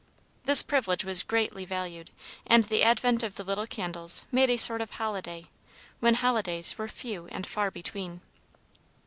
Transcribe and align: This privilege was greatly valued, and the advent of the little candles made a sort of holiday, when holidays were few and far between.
This 0.45 0.63
privilege 0.63 1.05
was 1.05 1.21
greatly 1.21 1.63
valued, 1.63 2.09
and 2.47 2.63
the 2.63 2.81
advent 2.81 3.21
of 3.21 3.35
the 3.35 3.43
little 3.43 3.67
candles 3.67 4.25
made 4.31 4.49
a 4.49 4.57
sort 4.57 4.81
of 4.81 4.89
holiday, 4.93 5.45
when 5.99 6.15
holidays 6.15 6.75
were 6.75 6.87
few 6.87 7.27
and 7.27 7.45
far 7.45 7.69
between. 7.69 8.21